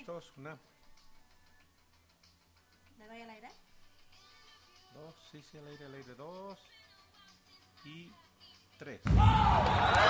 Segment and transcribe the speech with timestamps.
[0.00, 0.32] listos.
[0.36, 0.58] Una,
[2.98, 3.48] ¿Le doy al aire?
[4.94, 6.14] dos, sí, sí, al aire, al aire.
[6.14, 6.58] Dos
[7.84, 8.10] y
[8.78, 9.00] tres.
[9.04, 10.09] Thank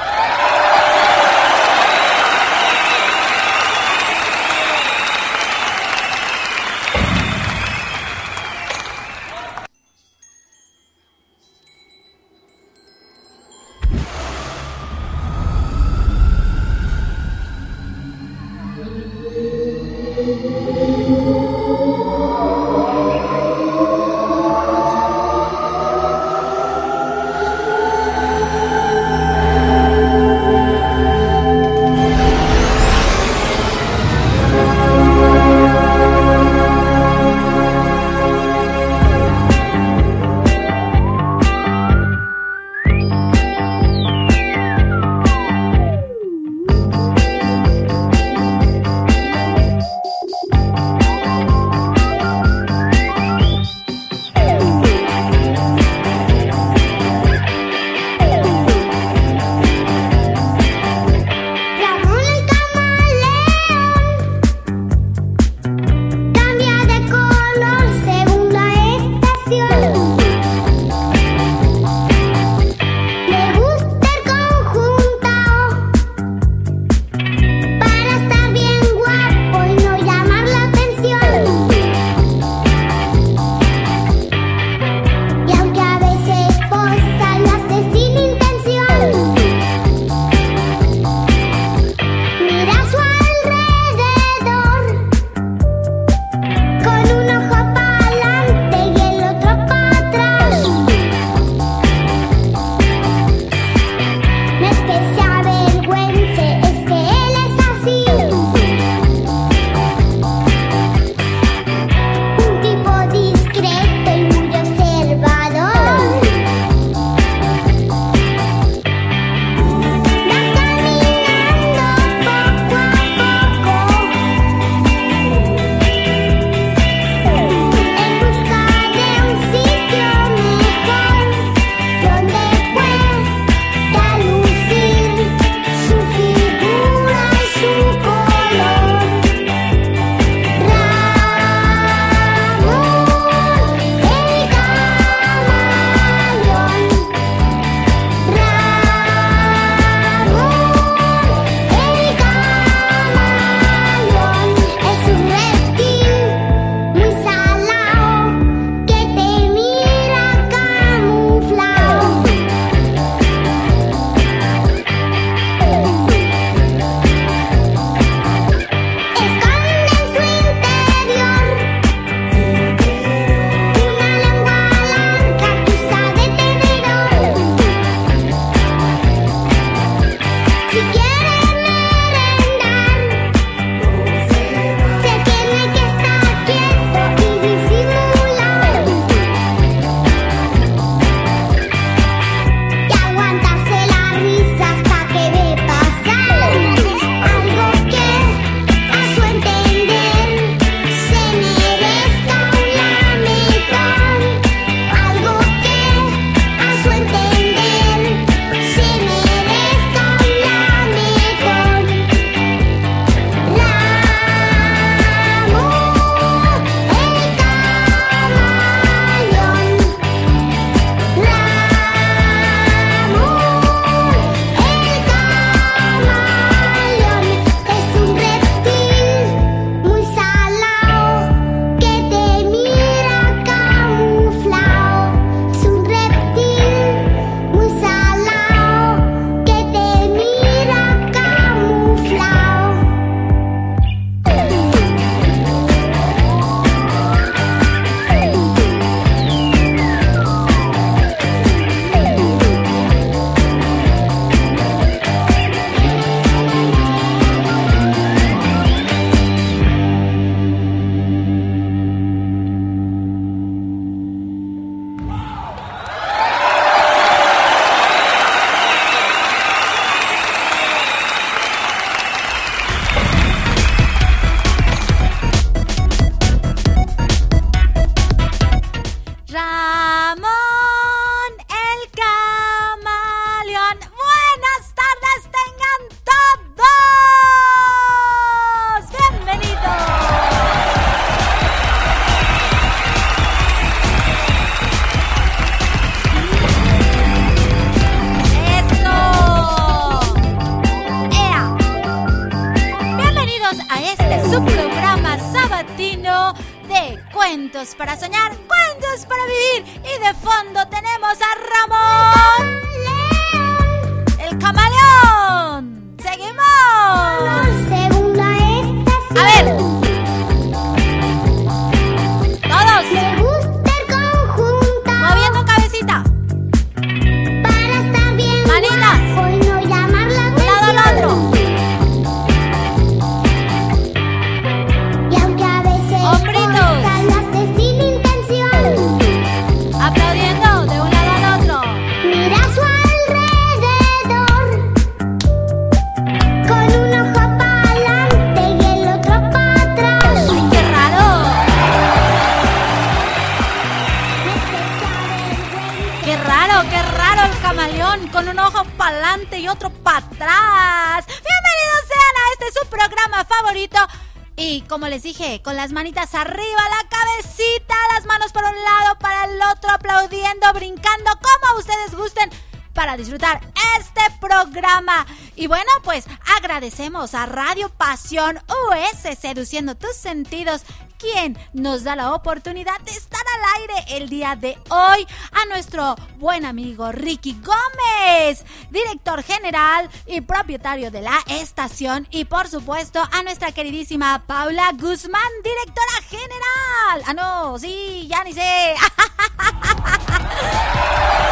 [375.41, 376.05] Y bueno, pues
[376.37, 378.39] agradecemos a Radio Pasión
[378.69, 380.61] US Seduciendo tus sentidos,
[380.99, 385.07] quien nos da la oportunidad de estar al aire el día de hoy.
[385.33, 392.07] A nuestro buen amigo Ricky Gómez, director general y propietario de la estación.
[392.11, 397.03] Y por supuesto a nuestra queridísima Paula Guzmán, directora general.
[397.07, 398.75] Ah, no, sí, ya ni sé.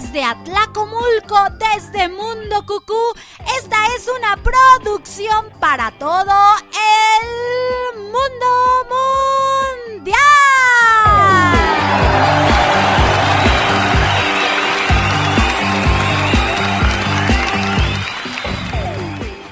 [0.00, 3.12] desde Atlacomulco, desde Mundo Cucú,
[3.58, 6.32] esta es una producción para todo
[6.72, 8.86] el mundo
[9.94, 10.16] mundial.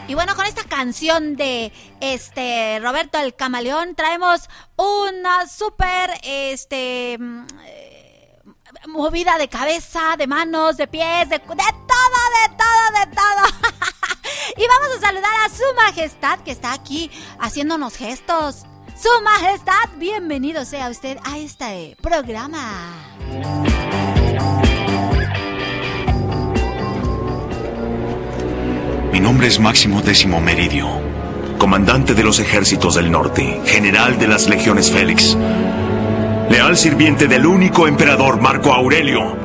[0.06, 7.46] Y bueno, con esta canción de este Roberto el Camaleón traemos una súper este mm,
[8.86, 13.72] movida de cabeza, de manos, de pies, de, de todo, de todo, de todo.
[14.56, 17.10] y vamos a saludar a su majestad que está aquí
[17.40, 18.64] haciéndonos gestos.
[19.00, 22.94] Su majestad, bienvenido sea usted a este programa.
[29.12, 30.88] Mi nombre es Máximo Décimo Meridio,
[31.58, 35.36] comandante de los ejércitos del norte, general de las legiones Félix,
[36.50, 39.36] leal sirviente del único emperador Marco Aurelio.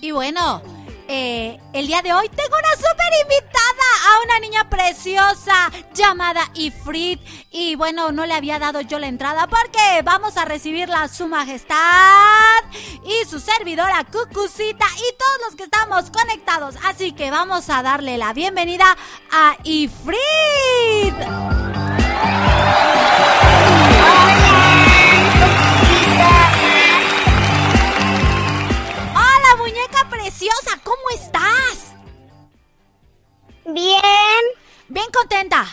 [0.00, 0.60] Y bueno,
[1.08, 7.20] eh, el día de hoy tengo una súper invitada a una niña preciosa llamada Ifrit.
[7.50, 12.64] Y bueno, no le había dado yo la entrada porque vamos a recibirla su majestad
[13.04, 16.76] y su servidora Cucucita y todos los que estamos conectados.
[16.84, 18.96] Así que vamos a darle la bienvenida
[19.30, 21.14] a Ifrit.
[29.12, 31.33] Hola, muñeca preciosa, ¿cómo estás?
[33.66, 34.44] Bien.
[34.88, 35.64] Bien contenta,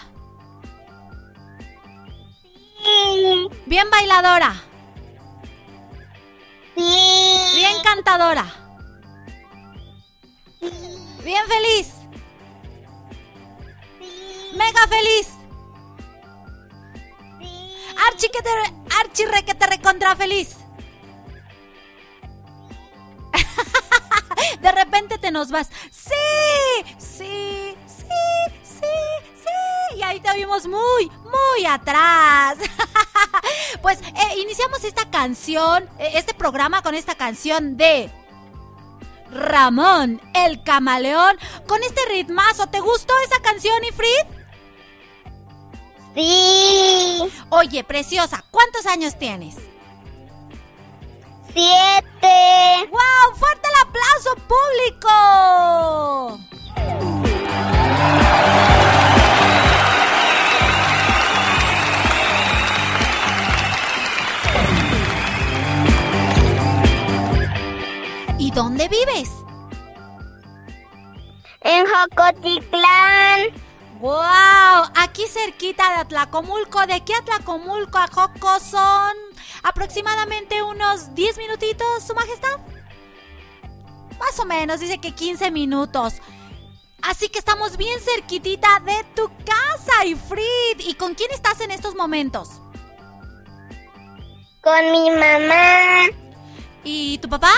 [2.84, 3.50] Sí.
[3.66, 4.54] bien bailadora,
[6.76, 7.38] Sí.
[7.56, 8.46] bien cantadora,
[11.24, 11.94] bien feliz,
[14.56, 15.28] mega feliz,
[18.08, 18.50] archi que te,
[19.02, 20.56] archi re que te recontra feliz.
[24.62, 25.68] De repente te nos vas.
[25.92, 26.51] Sí, sí,
[30.36, 32.58] vimos muy, muy atrás.
[33.82, 38.12] Pues eh, iniciamos esta canción, eh, este programa con esta canción de
[39.32, 42.68] Ramón, el camaleón, con este ritmazo.
[42.68, 44.28] ¿Te gustó esa canción, Ifrit?
[46.14, 47.32] Sí.
[47.50, 49.56] Oye, preciosa, ¿cuántos años tienes?
[51.54, 52.90] Siete.
[52.92, 53.36] ¡Wow!
[53.36, 56.40] ¡Fuerte el aplauso público!
[68.62, 69.30] Dónde vives?
[71.62, 73.40] En Jocotitlán.
[74.00, 74.92] ¡Wow!
[74.96, 79.16] Aquí cerquita de Atlacomulco, de aquí a Atlacomulco a Joco son
[79.64, 82.60] aproximadamente unos 10 minutitos, Su Majestad.
[84.20, 86.16] Más o menos, dice que 15 minutos.
[87.02, 90.80] Así que estamos bien cerquitita de tu casa, Ifrit.
[90.80, 92.62] ¿Y con quién estás en estos momentos?
[94.62, 96.10] Con mi mamá.
[96.84, 97.54] ¿Y tu papá?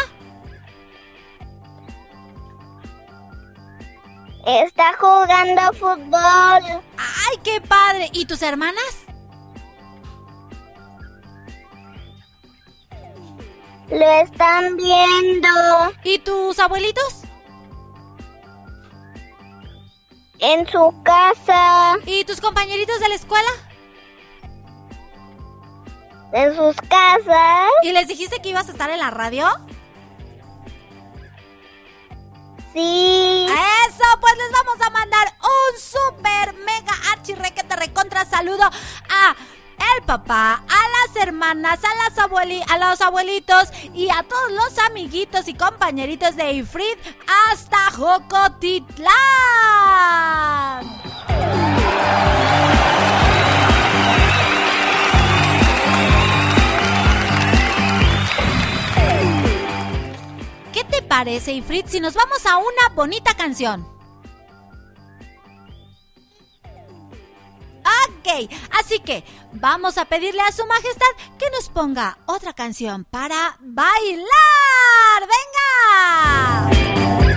[4.45, 6.81] Está jugando fútbol.
[6.97, 8.09] ¡Ay, qué padre!
[8.13, 9.05] ¿Y tus hermanas?
[13.89, 15.49] Lo están viendo
[16.03, 17.19] ¿Y tus abuelitos?
[20.39, 23.49] en su casa, ¿Y tus compañeritos de la escuela?
[26.33, 27.69] en sus casas.
[27.83, 29.47] ¿Y les dijiste que ibas a estar en la radio?
[32.73, 33.45] Sí.
[34.19, 39.35] Pues les vamos a mandar un super mega archirrequete recontra saludo a
[39.97, 44.79] el papá, a las hermanas, a las abueli a los abuelitos y a todos los
[44.79, 46.97] amiguitos y compañeritos de Ifrit
[47.49, 49.13] hasta Jocotitlán.
[61.15, 63.87] Parece, Ifrit, si nos vamos a una bonita canción?
[68.07, 71.05] Ok, así que vamos a pedirle a su majestad
[71.37, 74.25] que nos ponga otra canción para bailar.
[75.19, 77.32] ¡Venga!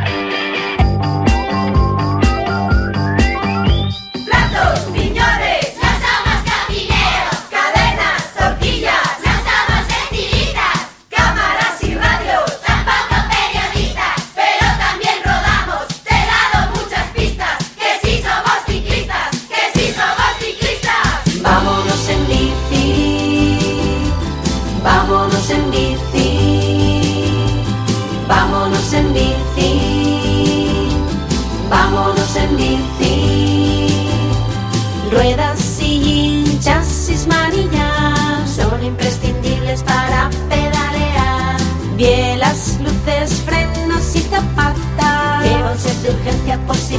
[46.11, 46.97] Urgencia por si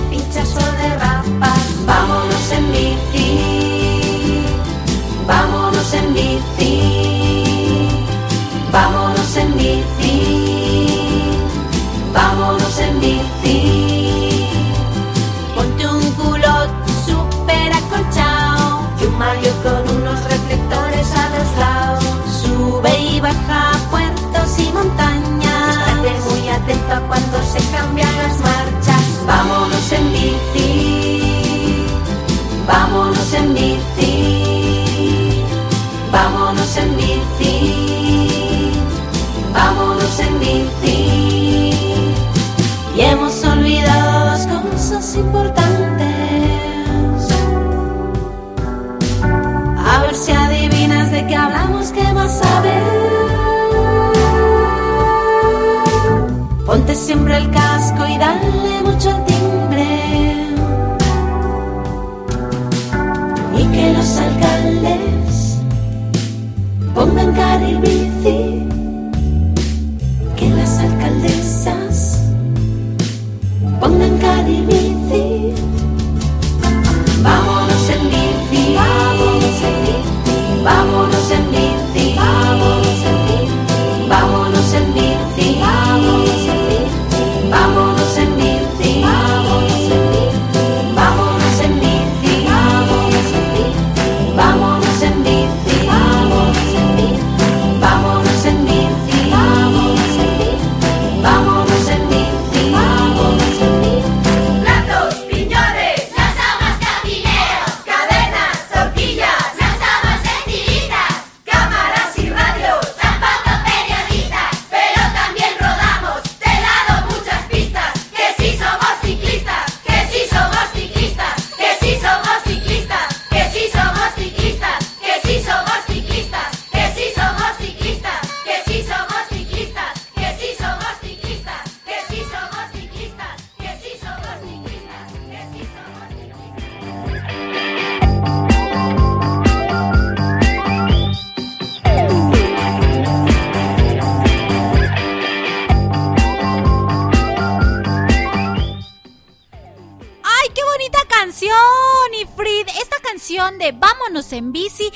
[154.18, 154.92] Vámonos en bici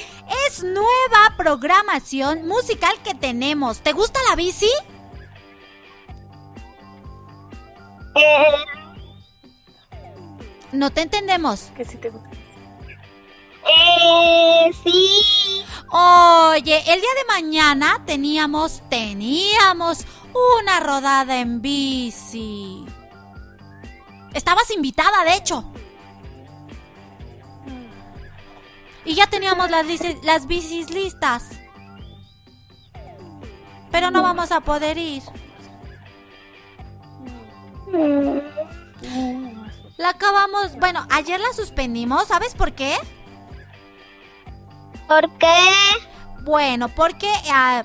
[0.47, 3.77] es nueva programación musical que tenemos.
[3.81, 4.69] ¿Te gusta la bici?
[8.15, 8.45] Eh,
[10.71, 11.69] No te entendemos.
[11.77, 12.29] Que sí te gusta.
[13.67, 15.63] eh, sí.
[15.91, 19.99] Oye, el día de mañana teníamos, teníamos
[20.63, 22.85] una rodada en bici.
[24.33, 25.63] Estabas invitada, de hecho.
[29.05, 31.49] Y ya teníamos las, bicis listas.
[33.91, 35.23] Pero no vamos a poder ir.
[39.97, 42.95] La acabamos, bueno, ayer la suspendimos, ¿sabes por qué?
[45.07, 45.55] ¿Por qué?
[46.43, 47.83] Bueno, porque ah,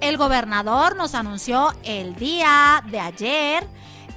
[0.00, 3.66] el gobernador nos anunció el día de ayer,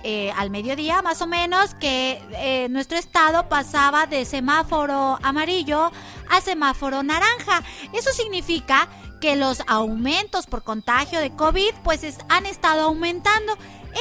[0.04, 5.92] eh, al mediodía más o menos, que eh, nuestro estado pasaba de semáforo amarillo
[6.30, 7.64] a semáforo naranja.
[7.94, 8.88] Eso significa
[9.20, 13.58] que los aumentos por contagio de COVID pues es- han estado aumentando.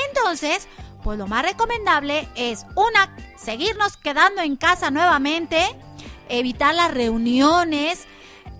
[0.08, 0.66] Entonces,
[1.02, 5.74] pues lo más recomendable es una, seguirnos quedando en casa nuevamente,
[6.28, 8.06] evitar las reuniones,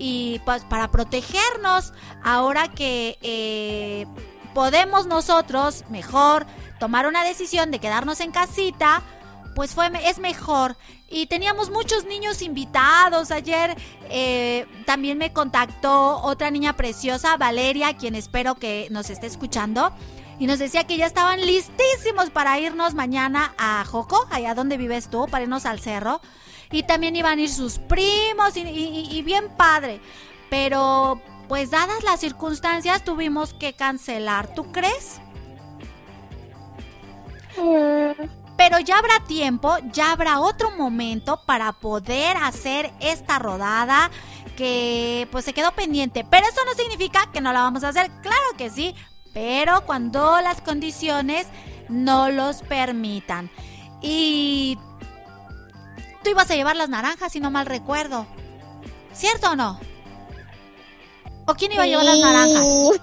[0.02, 1.92] y pues para protegernos
[2.24, 4.06] ahora que eh,
[4.54, 6.46] podemos nosotros mejor
[6.78, 9.02] tomar una decisión de quedarnos en casita
[9.54, 10.76] pues fue es mejor.
[11.08, 13.32] Y teníamos muchos niños invitados.
[13.32, 13.76] Ayer
[14.08, 19.92] eh, también me contactó otra niña preciosa Valeria quien espero que nos esté escuchando
[20.38, 25.10] y nos decía que ya estaban listísimos para irnos mañana a Joco allá donde vives
[25.10, 26.20] tú para irnos al cerro.
[26.70, 30.00] Y también iban a ir sus primos y, y- y bien padre.
[30.48, 34.54] Pero, pues dadas las circunstancias, tuvimos que cancelar.
[34.54, 35.20] ¿Tú crees?
[38.56, 44.12] Pero ya habrá tiempo, ya habrá otro momento para poder hacer esta rodada
[44.56, 46.24] que pues se quedó pendiente.
[46.30, 48.12] Pero eso no significa que no la vamos a hacer.
[48.22, 48.94] Claro que sí,
[49.34, 51.48] pero cuando las condiciones
[51.88, 53.50] no los permitan.
[54.00, 54.78] Y
[56.22, 58.24] tú ibas a llevar las naranjas, si no mal recuerdo.
[59.12, 59.80] ¿Cierto o no?
[61.50, 62.64] ¿O quién iba a llevar las naranjas?
[62.64, 63.00] sí.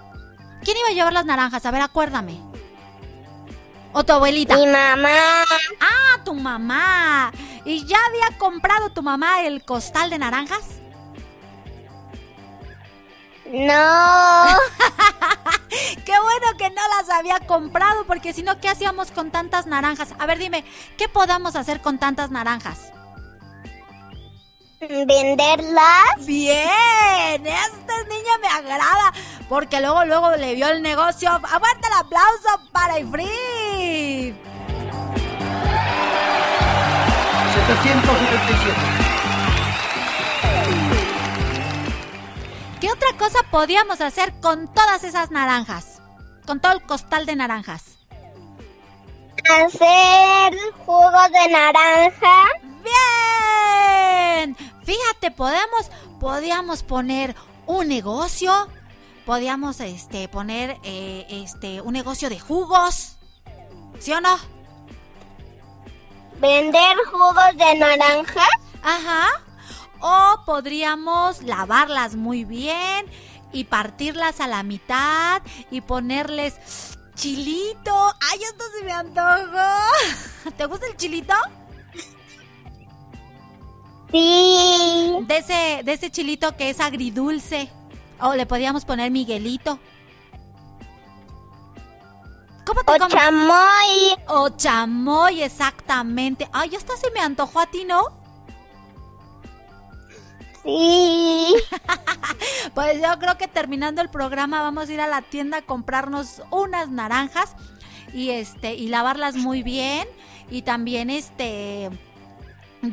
[0.64, 1.66] ¿Quién iba a llevar las naranjas?
[1.66, 2.40] A ver, acuérdame.
[3.92, 4.56] ¿O tu abuelita?
[4.56, 5.44] Mi mamá.
[5.82, 7.32] Ah, tu mamá.
[7.66, 10.64] ¿Y ya había comprado tu mamá el costal de naranjas?
[13.46, 14.46] No.
[16.06, 20.14] Qué bueno que no las había comprado, porque si no, ¿qué hacíamos con tantas naranjas?
[20.20, 20.64] A ver, dime,
[20.98, 22.94] ¿qué podamos hacer con tantas naranjas?
[24.80, 26.26] Venderlas.
[26.26, 29.12] Bien, esta niña me agrada,
[29.50, 31.30] porque luego, luego le vio el negocio.
[31.30, 34.36] Aguanta el aplauso para Ifrit.
[37.68, 38.76] 777.
[42.80, 46.02] ¿Qué otra cosa podíamos hacer con todas esas naranjas?
[46.46, 47.98] Con todo el costal de naranjas.
[49.50, 52.44] Hacer jugo de naranja.
[52.88, 54.56] Bien.
[54.84, 58.70] Fíjate, podemos, podíamos poner un negocio,
[59.26, 63.18] podíamos este poner eh, este un negocio de jugos,
[64.00, 64.38] ¿sí o no?
[66.40, 68.48] Vender jugos de naranja.
[68.84, 69.28] Ajá.
[70.00, 73.08] O podríamos lavarlas muy bien
[73.52, 76.56] y partirlas a la mitad y ponerles
[77.16, 78.16] chilito.
[78.32, 80.52] ¡Ay, esto se me antojó!
[80.58, 81.34] ¿Te gusta el chilito?
[84.12, 85.26] Sí.
[85.28, 87.70] De ese, de ese chilito que es agridulce.
[88.20, 89.80] O le podíamos poner Miguelito.
[92.66, 93.14] ¿Cómo te O comes?
[93.14, 94.16] chamoy.
[94.28, 96.50] O chamoy, exactamente.
[96.52, 98.02] Ay, hasta se me antojó a ti, ¿no?
[100.64, 101.56] Sí.
[102.74, 106.44] Pues yo creo que terminando el programa vamos a ir a la tienda a comprarnos
[106.52, 107.56] unas naranjas
[108.14, 110.08] y este y lavarlas muy bien
[110.52, 111.90] y también este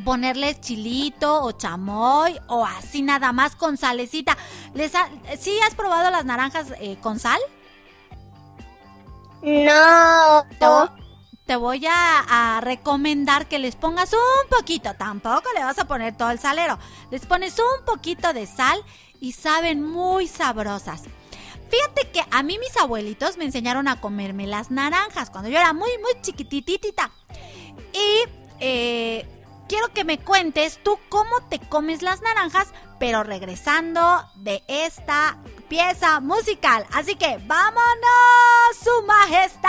[0.03, 4.37] ponerles chilito o chamoy o así nada más con salecita.
[4.73, 7.39] ¿Les ha- ¿Sí has probado las naranjas eh, con sal?
[9.41, 10.45] No.
[10.59, 10.91] Te, vo-
[11.45, 16.17] te voy a, a recomendar que les pongas un poquito, tampoco le vas a poner
[16.17, 16.79] todo el salero,
[17.11, 18.83] les pones un poquito de sal
[19.19, 21.03] y saben muy sabrosas.
[21.69, 25.73] Fíjate que a mí mis abuelitos me enseñaron a comerme las naranjas cuando yo era
[25.73, 27.11] muy, muy chiquititita.
[27.93, 29.27] Y eh,
[29.67, 36.19] quiero que me cuentes tú cómo te comes las naranjas, pero regresando de esta pieza
[36.19, 36.85] musical.
[36.93, 37.85] Así que vámonos,
[38.83, 39.65] su majestad.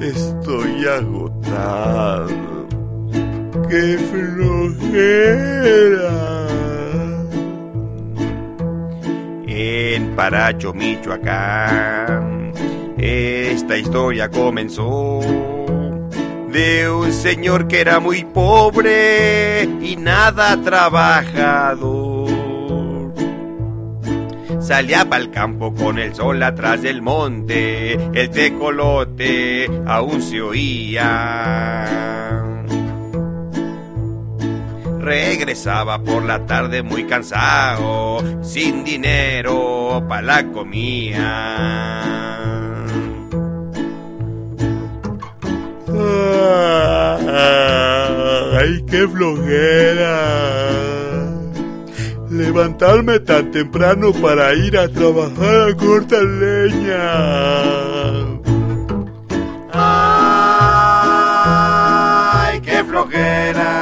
[0.00, 2.28] Estoy agotado.
[3.68, 5.48] ¡Qué flojera!
[9.46, 12.52] En Paracho, Michoacán,
[12.96, 15.20] esta historia comenzó
[16.50, 22.07] de un señor que era muy pobre y nada trabajador.
[24.68, 31.86] Salía el campo con el sol atrás del monte, el tecolote aún se oía.
[35.00, 42.04] Regresaba por la tarde muy cansado, sin dinero para la comida.
[48.60, 50.97] ¡Ay, qué flojera!
[52.38, 57.02] Levantarme tan temprano para ir a trabajar a cortar leña.
[59.72, 61.00] ¡Ay,
[62.60, 63.72] qué flojera!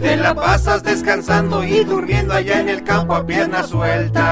[0.00, 4.24] Te la pasas descansando y durmiendo allá en el campo a pierna suelta.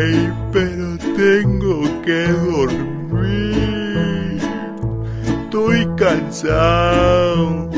[0.00, 2.79] Ay, pero tengo que dormir.
[5.70, 7.70] Estoy cansado.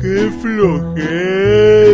[0.00, 1.86] ¡Qué flojera!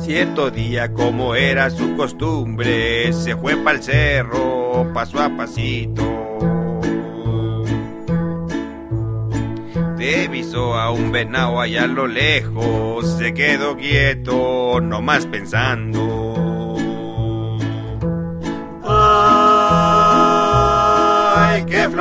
[0.00, 6.02] Cierto día, como era su costumbre, se fue pa'l cerro, paso a pasito.
[9.96, 16.13] Divisó a un venado allá a lo lejos, se quedó quieto, nomás pensando.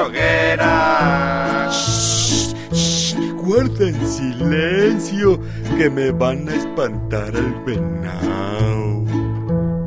[0.04, 1.70] ¡Ay, qué flojera!
[1.72, 5.40] Shh, shh, guarden silencio,
[5.78, 9.04] que me van a espantar al venado.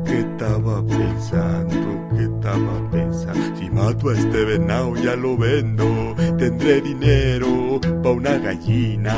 [0.05, 2.09] ¿Qué estaba pensando?
[2.15, 3.57] ¿Qué estaba pensando?
[3.59, 9.15] Si mato a este venado ya lo vendo, tendré dinero pa' una gallina.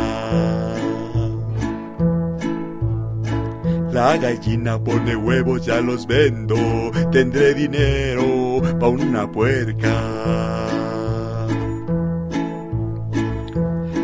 [3.91, 6.55] La gallina pone huevos, ya los vendo.
[7.12, 10.68] Tendré dinero pa' una puerca.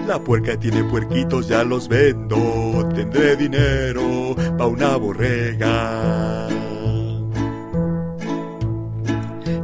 [0.07, 2.87] La puerca tiene puerquitos, ya los vendo.
[2.93, 6.47] Tendré dinero pa' una borrega.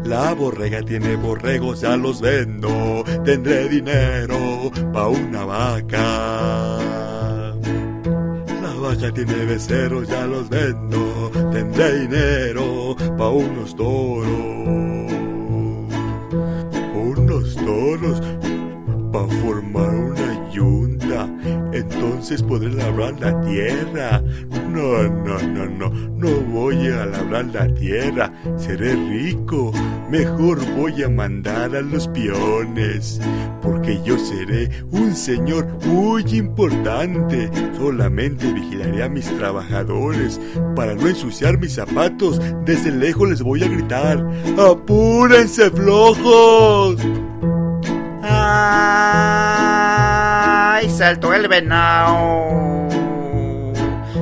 [0.03, 3.03] La borrega tiene borregos, ya los vendo.
[3.23, 6.79] Tendré dinero pa' una vaca.
[8.63, 11.31] La vaca tiene becerros, ya los vendo.
[11.51, 14.27] Tendré dinero pa' unos toros.
[16.95, 18.21] Unos toros
[19.11, 20.20] pa' formar una
[20.51, 21.27] yunta.
[21.73, 24.21] Entonces podré labrar la tierra.
[24.69, 25.89] No, no, no, no.
[25.89, 28.31] No voy a labrar la tierra.
[28.57, 29.71] Seré rico.
[30.09, 33.19] Mejor voy a mandar a los peones.
[33.61, 37.49] Porque yo seré un señor muy importante.
[37.77, 40.39] Solamente vigilaré a mis trabajadores.
[40.75, 44.25] Para no ensuciar mis zapatos, desde lejos les voy a gritar.
[44.57, 46.97] ¡Apúrense, flojos!
[48.23, 49.60] ¡Ay!
[50.97, 52.87] Saltó el venado.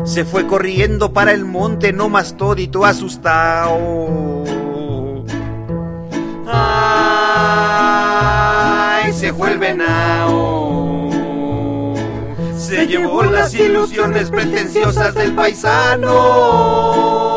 [0.05, 4.45] Se fue corriendo para el monte, no más todito asustado.
[6.47, 6.79] ¡Ay!
[9.13, 11.09] Se fue el venado.
[12.57, 17.28] Se llevó las ilusiones pretenciosas del paisano.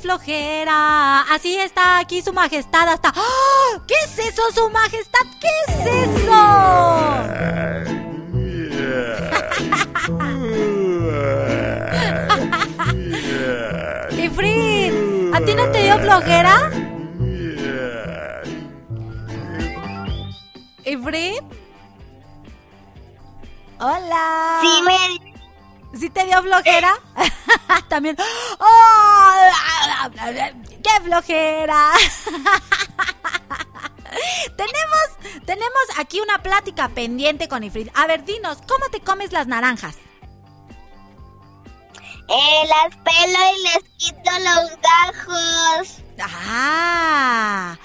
[0.00, 1.22] Flojera!
[1.22, 3.12] Así está aquí su majestad hasta...
[3.14, 3.80] ¡Ah!
[3.86, 5.20] ¿Qué es eso, su majestad?
[5.40, 6.40] ¿Qué es eso?
[14.22, 14.92] Ifrit,
[15.34, 16.70] ¿a ti no te dio flojera?
[20.84, 21.42] Ifrit.
[23.78, 24.60] Hola.
[24.62, 25.19] Sí, me...
[25.98, 26.94] ¿Sí te dio flojera?
[27.88, 28.16] También.
[28.58, 29.34] ¡Oh!
[30.82, 31.92] ¡Qué flojera!
[34.56, 35.08] tenemos,
[35.44, 37.90] tenemos aquí una plática pendiente con Ifrit.
[37.94, 39.96] A ver, dinos, ¿cómo te comes las naranjas?
[42.28, 45.98] Eh, las pelo y les quito los gajos.
[46.22, 47.76] Ah,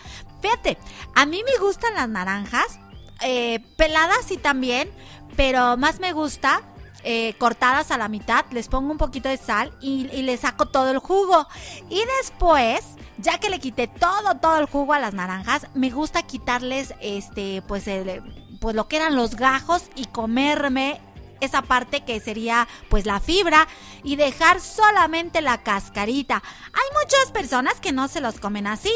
[0.41, 0.77] fíjate,
[1.15, 2.79] a mí me gustan las naranjas,
[3.21, 4.93] eh, peladas sí también,
[5.35, 6.61] pero más me gusta
[7.07, 10.89] eh, cortadas a la mitad, les pongo un poquito de sal y, le saco todo
[10.89, 11.47] el jugo.
[11.87, 12.83] Y después,
[13.19, 17.61] ya que le quité todo, todo el jugo a las naranjas, me gusta quitarles, este,
[17.67, 18.23] pues, el,
[18.59, 20.99] pues lo que eran los gajos y comerme
[21.41, 23.67] esa parte que sería pues la fibra
[24.03, 26.41] y dejar solamente la cascarita.
[26.73, 28.91] Hay muchas personas que no se los comen así.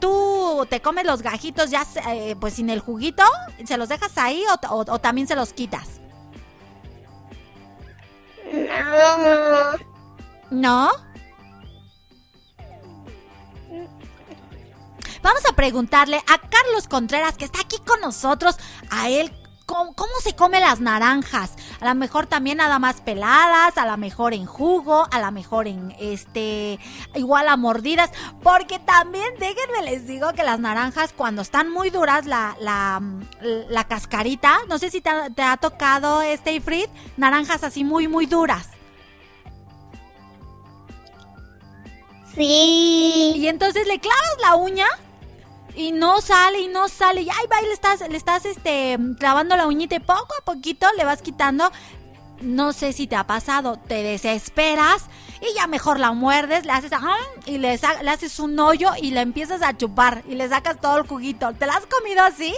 [0.00, 3.22] ¿Tú te comes los gajitos ya eh, pues sin el juguito?
[3.64, 6.00] ¿Se los dejas ahí o también se los quitas?
[10.50, 10.90] No.
[15.22, 18.56] Vamos a preguntarle a Carlos Contreras, que está aquí con nosotros,
[18.90, 19.32] a él
[19.68, 21.52] cómo, cómo se come las naranjas.
[21.80, 25.68] A lo mejor también nada más peladas, a lo mejor en jugo, a lo mejor
[25.68, 26.80] en este,
[27.14, 28.10] igual a mordidas.
[28.42, 33.00] Porque también, déjenme les digo que las naranjas cuando están muy duras, la, la,
[33.68, 38.08] la cascarita, no sé si te, ha- te ha tocado este Ifrit, naranjas así muy,
[38.08, 38.68] muy duras.
[42.34, 43.32] sí.
[43.36, 44.86] Y entonces le clavas la uña
[45.74, 47.22] y no sale y no sale.
[47.22, 50.44] Y ahí va y le estás, le estás este, clavando la uñita y poco a
[50.44, 51.70] poquito le vas quitando.
[52.40, 55.06] No sé si te ha pasado, te desesperas
[55.40, 57.16] y ya mejor la muerdes, le haces ¡ah!
[57.46, 61.06] y le, haces un hoyo y le empiezas a chupar y le sacas todo el
[61.06, 61.52] juguito.
[61.54, 62.54] ¿Te la has comido así?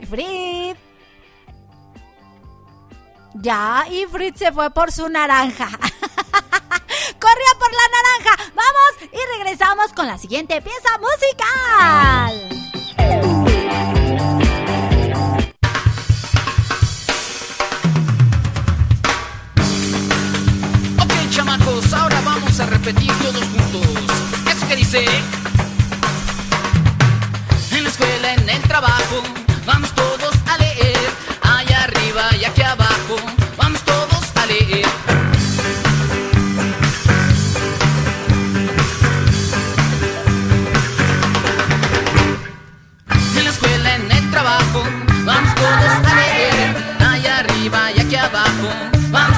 [0.00, 0.76] Ifrit.
[3.34, 5.68] Ya, Ifrit se fue por su naranja.
[7.30, 8.34] Corría por la naranja.
[8.56, 12.48] Vamos y regresamos con la siguiente pieza musical.
[20.98, 23.86] Ok, chamacos, ahora vamos a repetir todos juntos.
[24.50, 25.04] Eso que dice.
[27.70, 29.22] En la escuela, en el trabajo,
[29.66, 30.09] vamos todos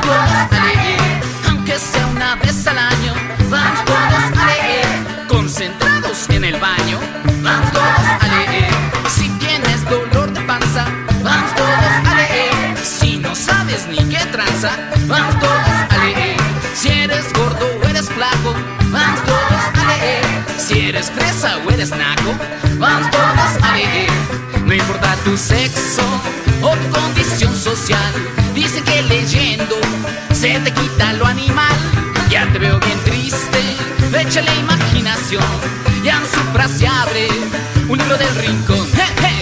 [0.02, 1.00] todos a leer.
[1.48, 3.14] Aunque sea una vez al año,
[3.50, 4.86] vamos todos a leer.
[5.28, 6.98] Concentrados en el baño,
[7.42, 8.70] vamos todos a leer.
[9.08, 10.84] Si tienes dolor de panza,
[11.22, 12.76] vamos todos a leer.
[12.82, 14.70] Si no sabes ni qué tranza,
[15.06, 16.36] vamos todos a leer.
[16.74, 18.54] Si eres gordo o eres flaco,
[18.90, 20.24] vamos todos a leer.
[20.58, 22.34] Si eres fresa o eres naco,
[22.78, 24.10] vamos todos a leer.
[24.64, 26.02] No importa tu sexo
[26.62, 28.12] o tu condición social,
[28.54, 29.81] dicen que leyendo
[34.32, 35.44] échale imaginación.
[36.02, 37.28] Ya en su frase abre
[37.86, 38.86] un libro del rincón.
[38.92, 39.32] ¡Je, je!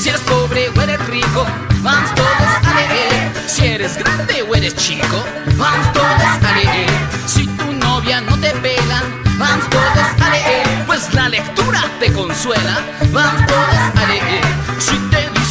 [0.00, 1.44] Si eres pobre o eres rico,
[1.82, 2.28] vamos todos
[2.64, 3.32] a leer.
[3.48, 5.24] Si eres grande o eres chico,
[5.56, 6.88] vamos todos a leer.
[7.26, 9.02] Si tu novia no te pela,
[9.36, 10.84] vamos todos a leer.
[10.86, 13.97] Pues la lectura te consuela, vamos todos a leer.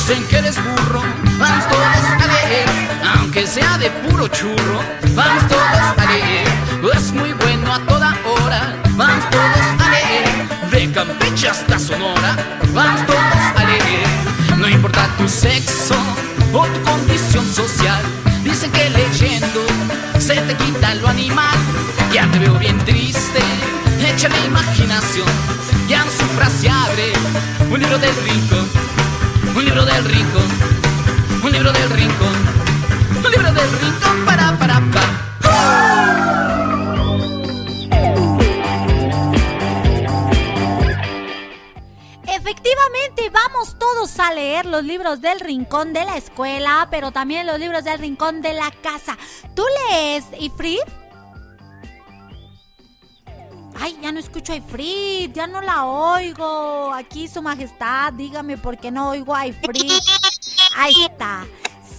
[0.08, 1.04] Dicen que eres burro,
[1.38, 2.66] vamos todos a leer.
[3.18, 4.80] Aunque sea de puro churro,
[5.14, 6.48] vamos todos a leer.
[6.94, 10.72] Es muy bueno a toda hora, vamos todos a leer.
[10.72, 12.38] De Campeche hasta Sonora,
[12.74, 14.08] vamos todos a leer.
[14.58, 15.96] No importa tu sexo
[16.54, 18.02] o tu condición social,
[18.46, 19.66] dicen que leyendo
[20.20, 21.58] se te quita lo animal.
[22.14, 23.42] Ya te veo bien triste,
[24.00, 25.28] échale imaginación.
[25.90, 27.12] Ya en su frase abre
[27.70, 28.70] un libro del rincón,
[29.68, 30.48] libro del rincón,
[31.44, 32.34] un libro del rincón,
[33.18, 35.28] un libro del rincón para para para.
[42.34, 47.60] Efectivamente, vamos todos a leer los libros del rincón de la escuela, pero también los
[47.60, 49.18] libros del rincón de la casa.
[49.54, 51.07] ¿Tú lees, Ifrit?
[53.80, 56.94] Ay, ya no escucho a Ifrit, ya no la oigo.
[56.94, 59.92] Aquí, su majestad, dígame por qué no oigo a Ifrit.
[60.76, 61.46] Ahí está.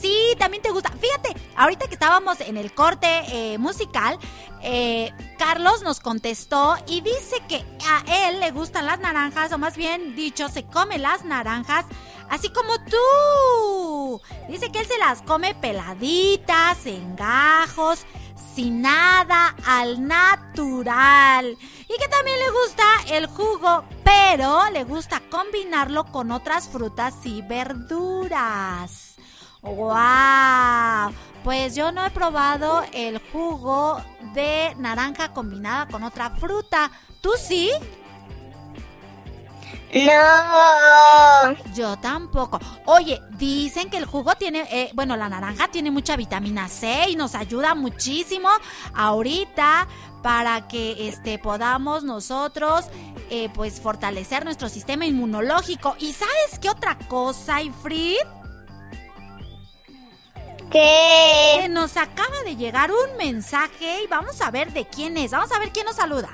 [0.00, 0.92] Sí, también te gusta.
[0.92, 4.18] Fíjate, ahorita que estábamos en el corte eh, musical,
[4.62, 9.76] eh, Carlos nos contestó y dice que a él le gustan las naranjas, o más
[9.76, 11.84] bien dicho, se come las naranjas,
[12.30, 14.20] así como tú.
[14.48, 18.04] Dice que él se las come peladitas, en gajos,
[18.54, 20.06] sin nada, al
[20.58, 21.56] natural.
[21.88, 27.42] Y que también le gusta el jugo, pero le gusta combinarlo con otras frutas y
[27.42, 29.16] verduras.
[29.62, 31.12] ¡Wow!
[31.44, 34.02] Pues yo no he probado el jugo
[34.34, 36.90] de naranja combinada con otra fruta.
[37.20, 37.70] ¿Tú sí?
[39.94, 41.56] No.
[41.74, 42.60] Yo tampoco.
[42.84, 47.16] Oye, dicen que el jugo tiene, eh, bueno, la naranja tiene mucha vitamina C y
[47.16, 48.48] nos ayuda muchísimo
[48.94, 49.88] ahorita
[50.22, 52.86] para que este podamos nosotros
[53.30, 55.96] eh, pues fortalecer nuestro sistema inmunológico.
[55.98, 58.18] ¿Y sabes qué otra cosa, Ifrid?
[60.70, 61.58] ¿Qué?
[61.60, 65.30] Que nos acaba de llegar un mensaje y vamos a ver de quién es.
[65.30, 66.28] Vamos a ver quién nos saluda.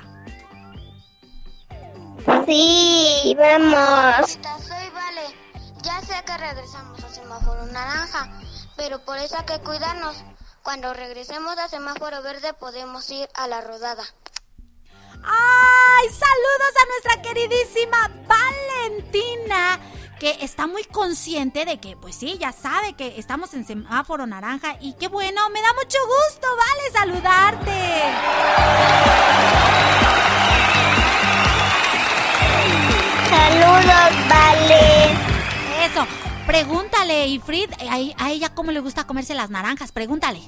[2.45, 4.31] Sí, vamos.
[4.31, 5.21] Soy Vale.
[5.83, 8.29] Ya sé que regresamos a semáforo naranja,
[8.75, 10.23] pero por eso hay que cuidarnos.
[10.65, 14.03] Cuando regresemos a semáforo verde podemos ir a la rodada.
[15.23, 16.09] ¡Ay!
[16.09, 19.79] Saludos a nuestra queridísima Valentina,
[20.19, 24.75] que está muy consciente de que, pues sí, ya sabe que estamos en semáforo naranja
[24.81, 28.01] y qué bueno, me da mucho gusto, vale, saludarte.
[33.29, 35.11] Saludos, vale.
[35.85, 40.41] Eso, pregúntale, Ifrid, eh, a, a ella cómo le gusta comerse las naranjas, pregúntale.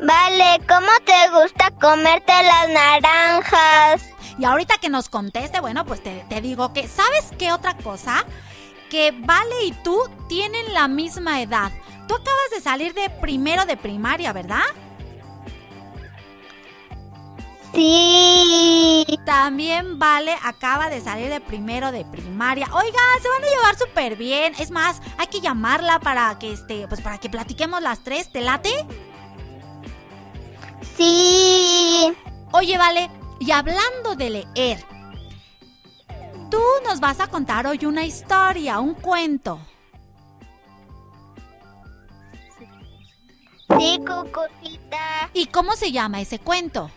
[0.00, 4.08] Vale, ¿cómo te gusta comerte las naranjas?
[4.38, 8.24] Y ahorita que nos conteste, bueno, pues te, te digo que, ¿sabes qué otra cosa?
[8.90, 11.72] Que Vale y tú tienen la misma edad.
[12.06, 14.62] Tú acabas de salir de primero de primaria, ¿verdad?
[17.78, 19.06] Sí.
[19.24, 22.66] También Vale acaba de salir de primero de primaria.
[22.72, 24.52] Oiga, se van a llevar súper bien.
[24.58, 28.32] Es más, hay que llamarla para que este, pues para que platiquemos las tres.
[28.32, 28.84] ¿Te late?
[30.96, 32.12] Sí.
[32.50, 34.84] Oye, Vale, y hablando de leer,
[36.50, 39.60] tú nos vas a contar hoy una historia, un cuento.
[43.78, 45.30] Sí, Cucucita.
[45.32, 46.90] ¿Y cómo se llama ese cuento?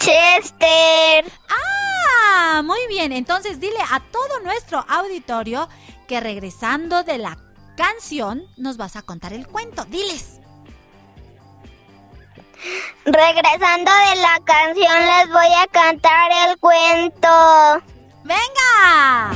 [0.00, 1.30] Chester.
[1.48, 3.12] Ah, muy bien.
[3.12, 5.68] Entonces dile a todo nuestro auditorio
[6.08, 7.38] que regresando de la
[7.76, 9.84] canción nos vas a contar el cuento.
[9.84, 10.40] Diles.
[13.04, 17.82] Regresando de la canción les voy a cantar el cuento.
[18.24, 19.30] ¡Venga!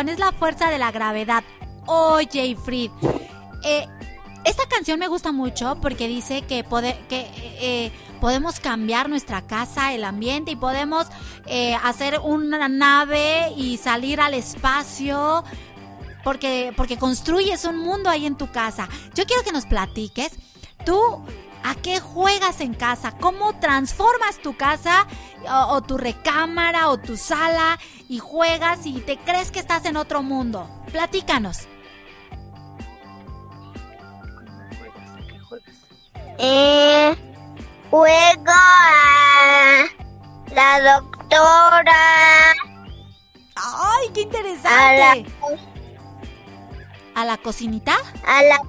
[0.00, 1.42] Es la fuerza de la gravedad.
[1.86, 2.90] Oye, Frid,
[3.64, 3.86] eh,
[4.44, 7.30] esta canción me gusta mucho porque dice que, pode- que eh,
[7.60, 11.06] eh, podemos cambiar nuestra casa, el ambiente y podemos
[11.82, 15.44] hacer una nave y salir al espacio
[16.24, 18.88] porque, porque construyes un mundo ahí en tu casa.
[19.14, 20.32] Yo quiero que nos platiques,
[20.84, 21.24] tú,
[21.66, 23.12] ¿a qué juegas en casa?
[23.18, 25.06] ¿Cómo transformas tu casa
[25.48, 29.96] o, o tu recámara o tu sala y juegas y te crees que estás en
[29.96, 30.68] otro mundo?
[30.92, 31.66] Platícanos.
[36.38, 37.16] Eh,
[37.90, 39.86] juego a
[40.54, 42.52] la doctora,
[43.56, 45.26] ¡Ay, qué a la, interesante!
[47.14, 47.96] ¿A la cocinita?
[48.26, 48.60] a la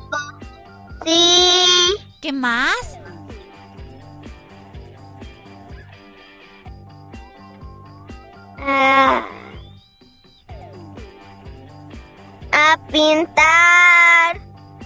[1.03, 2.97] sí, ¿Qué más?
[8.59, 9.25] a,
[12.51, 14.41] a pintar.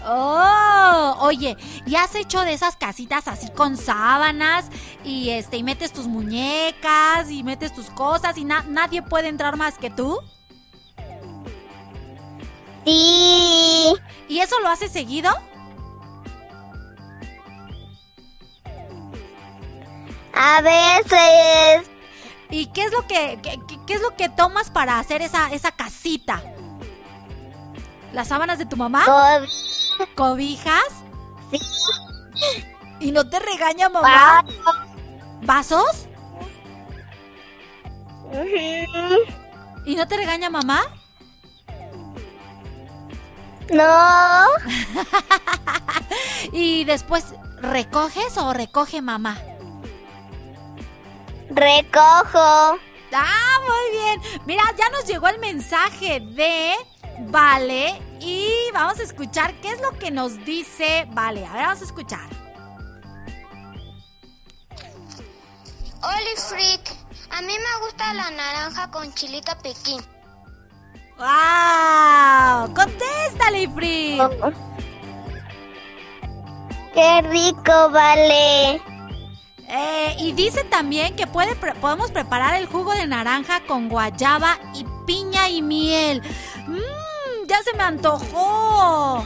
[0.05, 1.55] Oh, oye,
[1.85, 4.65] ¿y has hecho de esas casitas así con sábanas
[5.03, 9.57] y este y metes tus muñecas y metes tus cosas y na- nadie puede entrar
[9.57, 10.17] más que tú?
[12.83, 13.93] Sí,
[14.27, 15.29] ¿Y eso lo haces seguido?
[20.43, 21.89] A veces
[22.49, 23.39] ¿Y qué es lo que
[23.87, 26.41] qué, es lo que tomas para hacer esa esa casita?
[28.13, 29.05] ¿Las sábanas de tu mamá?
[29.05, 30.83] co- ¿Cobijas?
[31.51, 31.59] sí,
[32.99, 34.43] ¿Y no te regaña mamá?
[35.43, 36.07] ¿Vasos?
[38.31, 39.17] Ujú.
[39.85, 40.81] ¿Y no te regaña mamá?
[43.71, 44.45] No,
[46.51, 49.37] ¿Y después recoges o recoge mamá?
[51.55, 52.79] Recojo.
[53.13, 54.41] Ah, muy bien.
[54.45, 56.73] Mira, ya nos llegó el mensaje de
[57.27, 61.45] Vale y vamos a escuchar qué es lo que nos dice Vale.
[61.45, 62.29] A ver, vamos a escuchar.
[66.03, 66.95] Oli Freak,
[67.29, 70.01] a mí me gusta la naranja con chilito piquín.
[71.17, 72.73] ¡Wow!
[72.73, 74.17] ¡Contéstale, Free!
[76.93, 78.81] Qué rico, vale.
[79.73, 84.59] Eh, y dice también que puede pre- podemos preparar el jugo de naranja con guayaba
[84.73, 86.21] y piña y miel.
[86.67, 87.47] ¡Mmm!
[87.47, 89.25] ¡Ya se me antojó!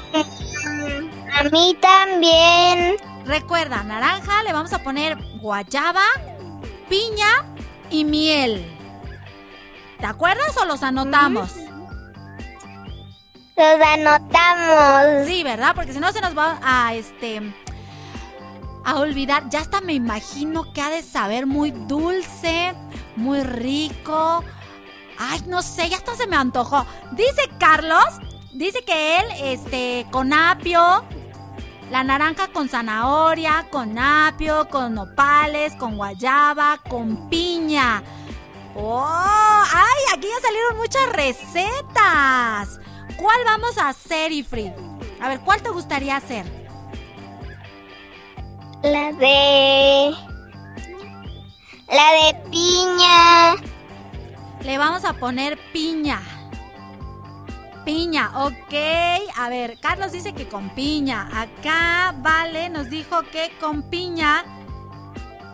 [1.34, 2.98] A mí también.
[3.26, 6.04] Recuerda, naranja le vamos a poner guayaba,
[6.90, 7.44] piña
[7.90, 8.72] y miel.
[10.00, 11.56] ¿Te acuerdas o los anotamos?
[13.56, 15.26] Los anotamos.
[15.26, 15.74] Sí, ¿verdad?
[15.74, 17.42] Porque si no se nos va a este
[18.86, 19.50] a olvidar.
[19.50, 22.74] Ya hasta me imagino que ha de saber muy dulce,
[23.16, 24.44] muy rico.
[25.18, 26.86] Ay, no sé, ya hasta se me antojó.
[27.12, 28.06] Dice Carlos,
[28.54, 31.04] dice que él, este, con apio,
[31.90, 38.04] la naranja con zanahoria, con apio, con nopales, con guayaba, con piña.
[38.76, 39.64] ¡Oh!
[39.74, 40.18] ¡Ay!
[40.18, 42.80] Aquí ya salieron muchas recetas.
[43.18, 44.74] ¿Cuál vamos a hacer, Ifrit?
[45.22, 46.65] A ver, ¿cuál te gustaría hacer?
[48.86, 50.16] La de.
[51.88, 53.56] La de piña.
[54.64, 56.22] Le vamos a poner piña.
[57.84, 58.74] Piña, ok.
[59.38, 61.28] A ver, Carlos dice que con piña.
[61.34, 64.44] Acá, Vale, nos dijo que con piña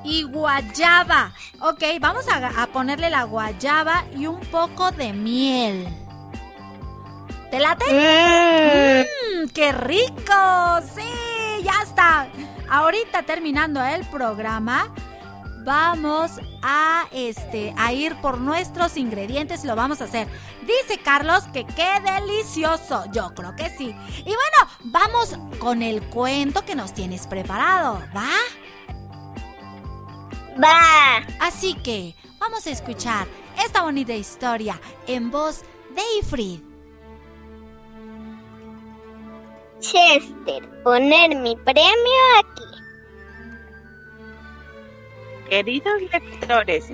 [0.04, 1.32] y guayaba.
[1.62, 5.88] Ok, vamos a, a ponerle la guayaba y un poco de miel.
[7.50, 7.86] ¿Te late?
[7.86, 9.44] Mm.
[9.44, 10.82] ¡Mmm, ¡Qué rico!
[10.94, 11.64] ¡Sí!
[11.64, 12.28] ¡Ya está!
[12.72, 14.96] Ahorita terminando el programa,
[15.66, 20.30] vamos a, este, a ir por nuestros ingredientes y lo vamos a hacer.
[20.62, 23.04] Dice Carlos que qué delicioso.
[23.12, 23.94] Yo creo que sí.
[24.20, 28.30] Y bueno, vamos con el cuento que nos tienes preparado, ¿va?
[30.64, 31.26] Va.
[31.42, 33.28] Así que vamos a escuchar
[33.66, 35.64] esta bonita historia en voz
[35.94, 36.71] de Ifrid.
[39.82, 42.64] Chester, poner mi premio aquí.
[45.50, 46.86] Queridos lectores,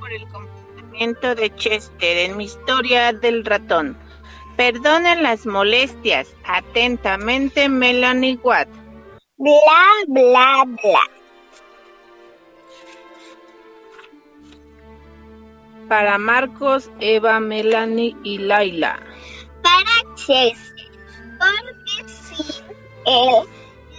[0.00, 3.96] por el comportamiento de Chester en mi historia del ratón.
[4.56, 6.34] Perdonen las molestias.
[6.44, 8.68] Atentamente, Melanie Watt.
[9.36, 11.00] Bla, bla, bla.
[15.88, 18.98] Para Marcos, Eva, Melanie y Laila.
[19.62, 20.92] Para Chester,
[23.06, 23.44] él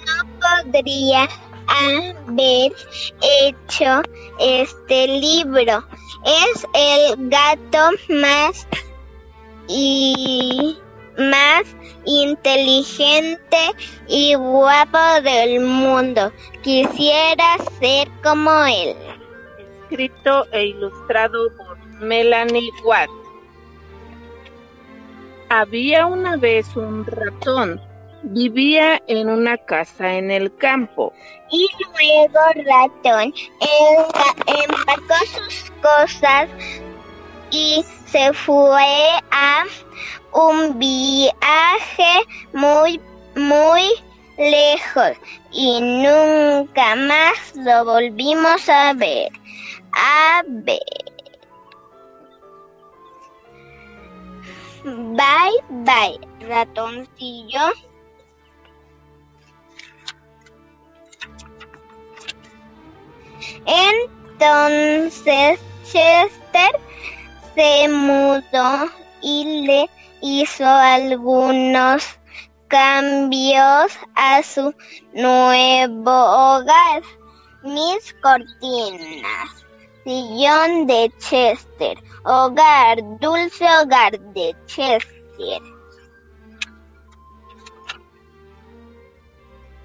[0.06, 1.28] no podría
[1.68, 2.72] haber
[3.42, 4.02] hecho
[4.40, 5.86] este libro.
[6.26, 8.68] Es el gato más
[9.68, 10.78] y
[11.18, 11.64] más
[12.06, 13.58] inteligente
[14.08, 16.32] y guapo del mundo.
[16.62, 18.96] Quisiera ser como él.
[19.84, 23.10] Escrito e ilustrado por Melanie Watt.
[25.50, 27.80] Había una vez un ratón.
[28.24, 31.14] Vivía en una casa en el campo.
[31.52, 33.34] Y luego ratón
[34.48, 36.50] empacó sus cosas
[37.52, 39.66] y se fue a
[40.34, 43.00] un viaje muy,
[43.36, 43.84] muy
[44.38, 45.18] lejos
[45.52, 49.32] y nunca más lo volvimos a ver.
[49.94, 50.80] A ver.
[54.84, 57.72] Bye, bye, ratoncillo.
[63.66, 66.72] Entonces Chester
[67.56, 68.90] se mudó
[69.22, 69.90] y le
[70.22, 72.20] hizo algunos
[72.68, 74.74] cambios a su
[75.14, 77.04] nuevo hogar.
[77.64, 79.66] Mis cortinas,
[80.04, 85.62] sillón de Chester, hogar, dulce hogar de Chester.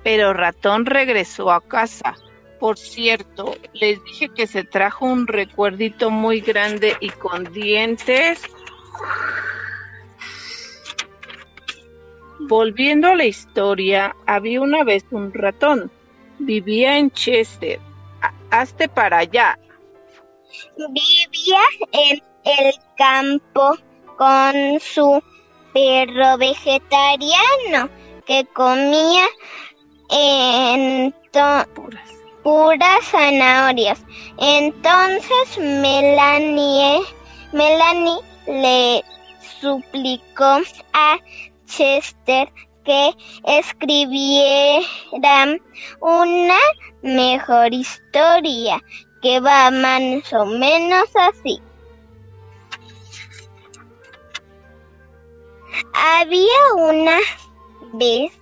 [0.03, 2.17] Pero ratón regresó a casa.
[2.59, 8.43] Por cierto, les dije que se trajo un recuerdito muy grande y con dientes.
[12.49, 15.91] Volviendo a la historia, había una vez un ratón.
[16.39, 17.79] Vivía en Chester.
[18.23, 19.59] Ha- Hazte para allá.
[20.77, 21.61] Vivía
[21.93, 23.77] en el campo
[24.17, 25.23] con su
[25.73, 27.89] perro vegetariano
[28.27, 29.27] que comía
[30.09, 31.67] ento-
[32.43, 34.05] puras zanahorias.
[34.39, 37.03] Entonces Melanie,
[37.53, 39.05] Melanie le
[39.61, 40.61] suplicó
[40.93, 41.19] a
[41.67, 42.53] Chester
[42.85, 43.15] que
[43.45, 44.81] escribiera
[46.01, 46.59] una
[47.03, 48.83] mejor historia
[49.21, 51.61] que va más o menos así.
[55.93, 57.19] Había una
[57.93, 58.33] vez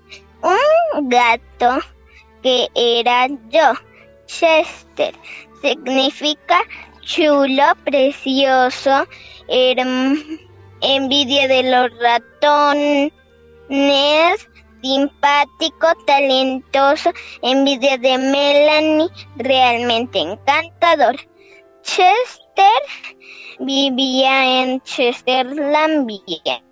[0.43, 1.81] un gato
[2.47, 3.73] que era yo.
[4.27, 5.13] Chester
[5.63, 6.63] significa
[7.01, 9.05] chulo, precioso,
[10.81, 13.13] envidia de los ratones,
[14.81, 17.11] simpático, talentoso,
[17.43, 21.17] envidia de Melanie, realmente encantador.
[21.83, 22.83] Chester
[23.59, 26.63] vivía en Chesterlandia,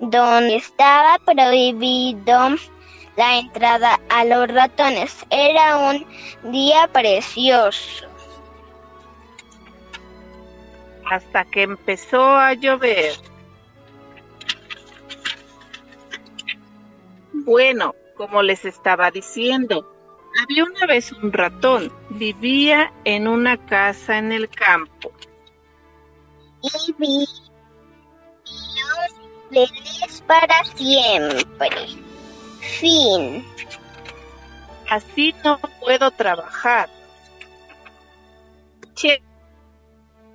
[0.00, 2.56] donde estaba prohibido
[3.16, 5.26] la entrada a los ratones.
[5.30, 6.06] Era un
[6.52, 8.10] día precioso.
[11.10, 13.12] hasta que empezó a llover.
[17.32, 19.92] Bueno, como les estaba diciendo,
[20.40, 25.10] había una vez un ratón, vivía en una casa en el campo.
[26.62, 27.26] Y vivió
[29.50, 31.70] feliz para siempre.
[32.60, 33.44] Fin.
[34.88, 36.88] Así no puedo trabajar.
[38.94, 39.22] Che,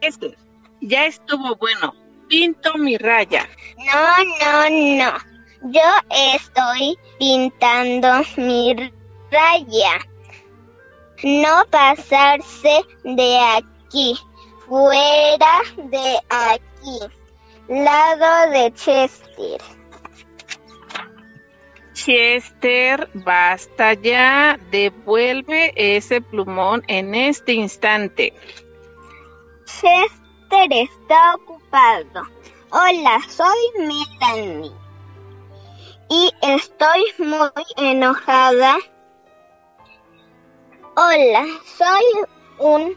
[0.01, 0.37] este,
[0.81, 1.93] ya estuvo bueno.
[2.27, 3.47] Pinto mi raya.
[3.77, 5.35] No, no, no.
[5.71, 8.75] Yo estoy pintando mi
[9.31, 9.99] raya.
[11.23, 14.17] No pasarse de aquí.
[14.67, 16.99] Fuera de aquí.
[17.67, 19.74] Lado de Chester.
[22.05, 24.59] Chester, basta ya.
[24.69, 28.31] Devuelve ese plumón en este instante.
[29.65, 32.27] Chester está ocupado.
[32.69, 34.71] Hola, soy Melanie.
[36.07, 38.77] Y estoy muy enojada.
[40.95, 41.43] Hola,
[41.75, 42.27] soy
[42.59, 42.95] un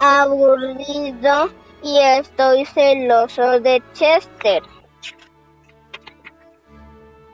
[0.00, 1.50] aburrido
[1.82, 4.62] y estoy celoso de Chester.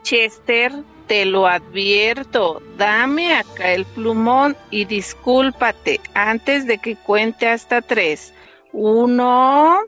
[0.03, 0.71] Chester,
[1.07, 2.61] te lo advierto.
[2.77, 8.33] Dame acá el plumón y discúlpate antes de que cuente hasta tres.
[8.73, 9.79] Uno,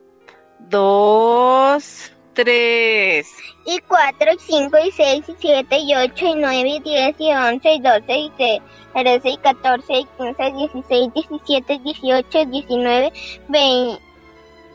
[0.58, 3.28] dos, tres.
[3.66, 7.32] Y 4, y 5, y 6, y 7, y 8, y 9, y 10, y
[7.32, 8.30] 11, y 12, y
[8.94, 13.12] 13, y 14, y 15, 16, 17, 18, 19,
[13.48, 14.00] 20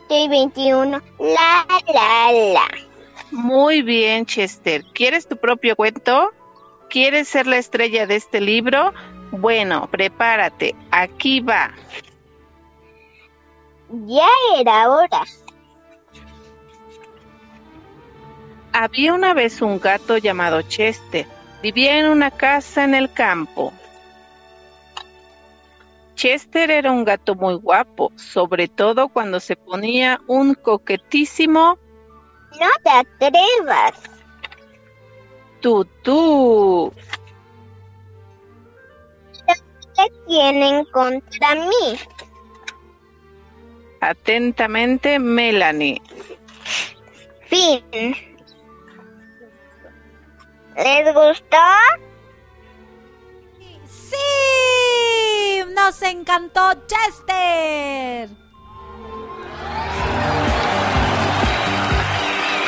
[0.08, 1.02] y 21.
[1.18, 2.68] La, la, la.
[3.32, 4.84] Muy bien, Chester.
[4.94, 6.30] ¿Quieres tu propio cuento?
[6.88, 8.92] ¿Quieres ser la estrella de este libro?
[9.30, 10.74] Bueno, prepárate.
[10.90, 11.72] Aquí va.
[13.88, 14.28] Ya
[14.58, 15.22] era hora.
[18.72, 21.26] Había una vez un gato llamado Chester.
[21.62, 23.72] Vivía en una casa en el campo.
[26.14, 31.78] Chester era un gato muy guapo, sobre todo cuando se ponía un coquetísimo
[32.58, 34.15] No te atrevas.
[35.66, 36.94] Tutú.
[39.96, 41.98] ¿Qué tienen contra mí?
[44.00, 46.00] Atentamente, Melanie.
[47.48, 47.82] Fin.
[50.76, 51.66] ¿Les gustó?
[53.88, 55.64] ¡Sí!
[55.74, 58.28] ¡Nos encantó Chester!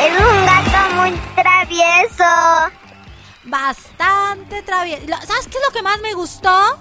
[0.00, 2.77] Es un gato muy travieso.
[3.48, 5.06] Bastante travieso.
[5.06, 6.78] ¿Sabes qué es lo que más me gustó?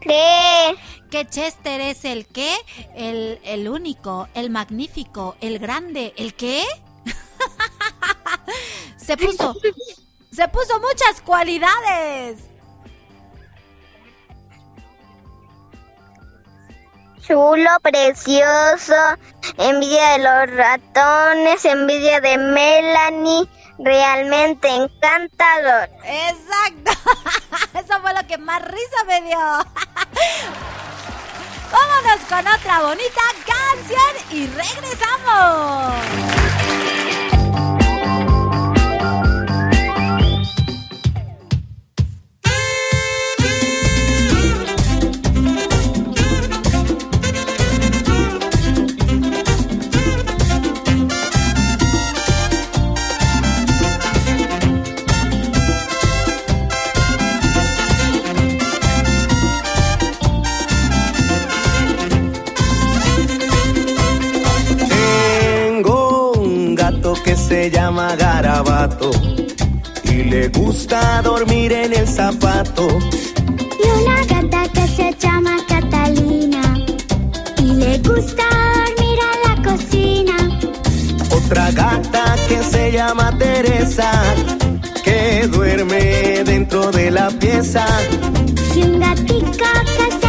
[0.00, 0.76] ¿Qué?
[1.10, 2.56] Que Chester es el qué?
[2.94, 6.64] El, el único, el magnífico, el grande, ¿el qué?
[8.96, 9.54] se puso,
[10.30, 12.38] se puso muchas cualidades.
[17.26, 18.94] Chulo, precioso,
[19.58, 23.48] envidia de los ratones, envidia de Melanie,
[23.78, 25.88] realmente encantador.
[26.04, 26.92] Exacto.
[27.78, 29.38] Eso fue lo que más risa me dio.
[31.72, 35.94] Vámonos con otra bonita canción y regresamos.
[67.06, 69.10] Gato que se llama Garabato
[70.04, 72.86] y le gusta dormir en el zapato.
[73.84, 76.62] Y una gata que se llama Catalina
[77.58, 78.44] y le gusta
[78.74, 80.36] dormir en la cocina.
[81.30, 84.10] Otra gata que se llama Teresa
[85.04, 87.86] que duerme dentro de la pieza.
[88.74, 90.25] Y un gatito que se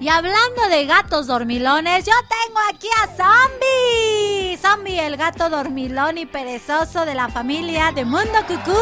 [0.00, 4.58] Y hablando de gatos dormilones, yo tengo aquí a Zombie.
[4.60, 8.72] Zombie, el gato dormilón y perezoso de la familia de Mundo Cucú.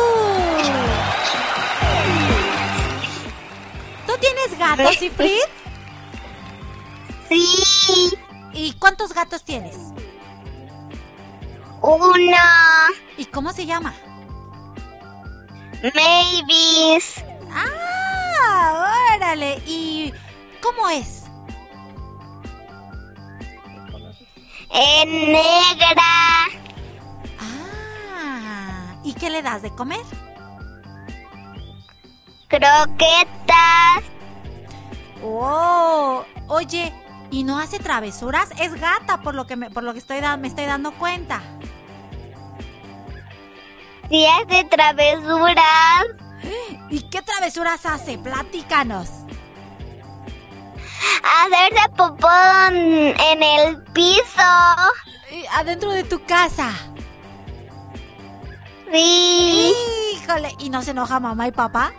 [4.07, 5.43] ¿Tú tienes gatos, Ifrit?
[7.29, 8.13] Sí,
[8.55, 9.77] ¿Y cuántos gatos tienes?
[11.83, 13.95] una ¿Y cómo se llama?
[15.83, 17.23] Mavis.
[17.53, 19.63] Ah, órale.
[19.67, 20.13] ¿Y
[20.63, 21.25] cómo es?
[24.71, 26.03] Es negra.
[27.41, 30.01] Ah, ¿y qué le das de comer?
[32.49, 34.03] Croquetas.
[35.23, 36.93] Oh, oye,
[37.31, 38.51] ¿y no hace travesuras?
[38.59, 41.41] Es gata por lo que me, por lo que estoy da- me estoy dando cuenta.
[44.11, 46.07] Si hace travesuras.
[46.91, 48.17] ¿Y qué travesuras hace?
[48.19, 49.09] Platícanos.
[51.23, 52.29] Hacerse popó
[52.71, 54.23] en el piso.
[55.53, 56.73] Adentro de tu casa.
[58.91, 59.73] Sí.
[60.15, 61.93] Híjole, ¿y no se enoja mamá y papá?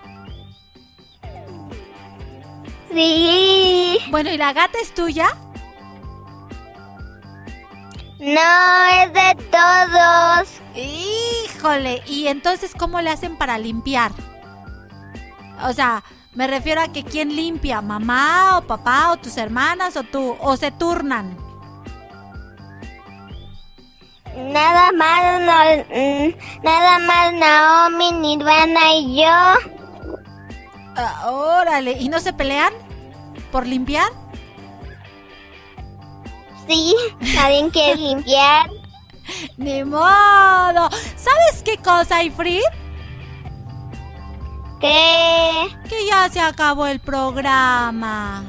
[2.91, 3.99] Sí.
[4.09, 5.29] Bueno, ¿y la gata es tuya?
[8.19, 10.61] No, es de todos.
[10.75, 14.11] Híjole, ¿y entonces cómo le hacen para limpiar?
[15.63, 16.03] O sea,
[16.33, 20.57] me refiero a que quién limpia, mamá o papá o tus hermanas o tú, o
[20.57, 21.37] se turnan.
[24.35, 29.31] Nada más, no, mm, nada más Naomi, Nirvana y yo.
[30.95, 32.73] Ah, órale, ¿y no se pelean
[33.51, 34.11] por limpiar?
[36.69, 36.95] Sí,
[37.35, 38.69] nadie quiere limpiar.
[39.57, 40.89] Ni modo.
[41.17, 42.61] ¿Sabes qué cosa, Ifrit?
[44.79, 45.51] ¿Qué?
[45.89, 48.43] Que ya se acabó el programa.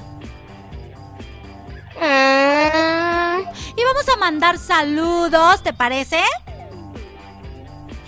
[2.00, 3.38] Ah,
[3.76, 6.20] Y vamos a mandar saludos, ¿te parece?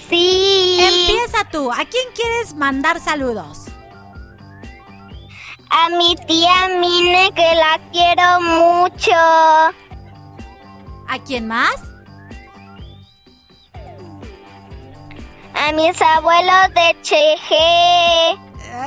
[0.08, 0.78] sí.
[0.78, 1.72] Empieza tú.
[1.72, 3.60] ¿A quién quieres mandar saludos?
[5.70, 9.10] A mi tía Mine que la quiero mucho.
[11.12, 11.76] ¿A quién más?
[15.54, 18.32] A mis abuelos de Cheje.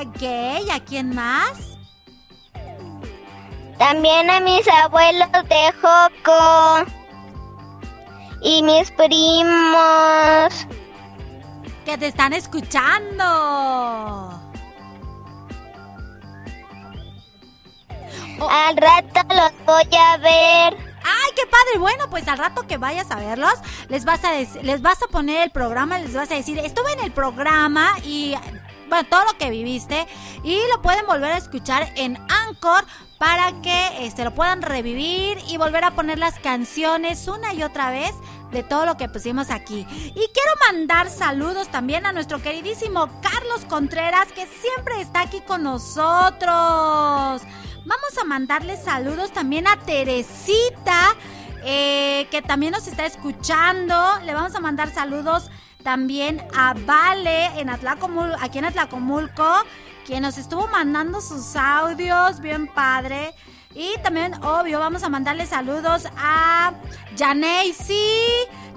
[0.01, 1.77] Ok, ¿a quién más?
[3.77, 6.91] También a mis abuelos de Joco.
[8.41, 10.65] Y mis primos.
[11.85, 13.23] Que te están escuchando.
[18.49, 20.94] Al rato los voy a ver.
[21.05, 21.79] ¡Ay, qué padre!
[21.79, 23.53] Bueno, pues al rato que vayas a verlos,
[23.89, 27.01] les vas a les vas a poner el programa, les vas a decir, estuve en
[27.01, 28.33] el programa y
[28.89, 30.07] bueno, todo lo que viviste
[30.43, 32.85] y lo pueden volver a escuchar en Anchor
[33.17, 37.91] para que este lo puedan revivir y volver a poner las canciones una y otra
[37.91, 38.13] vez
[38.51, 39.85] de todo lo que pusimos aquí.
[39.89, 45.63] Y quiero mandar saludos también a nuestro queridísimo Carlos Contreras que siempre está aquí con
[45.63, 47.41] nosotros.
[47.85, 51.15] Vamos a mandarle saludos también a Teresita,
[51.63, 54.19] eh, que también nos está escuchando.
[54.23, 55.51] Le vamos a mandar saludos
[55.83, 59.45] también a Vale en Atlacomul aquí en Atlacomulco,
[60.05, 63.35] quien nos estuvo mandando sus audios, bien padre.
[63.75, 66.71] Y también, obvio, vamos a mandarle saludos a
[67.17, 68.23] Janeisi,